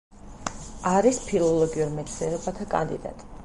არის 0.93 1.21
ფილოლოგიურ 1.27 1.95
მეცნიერებათა 2.01 2.71
კანდიდატი. 2.77 3.35